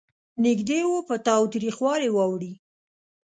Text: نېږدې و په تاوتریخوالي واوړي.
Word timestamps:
نېږدې 0.43 0.79
و 0.85 0.91
په 1.07 1.15
تاوتریخوالي 1.27 2.09
واوړي. 2.11 2.53